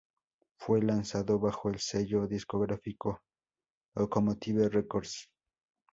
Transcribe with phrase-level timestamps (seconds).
[0.57, 3.21] Fue lanzado bajo el sello discográfico
[3.93, 5.29] Locomotive Records.